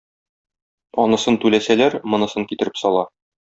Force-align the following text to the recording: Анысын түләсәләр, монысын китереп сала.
Анысын 1.03 1.37
түләсәләр, 1.45 1.99
монысын 2.15 2.51
китереп 2.55 2.85
сала. 2.85 3.09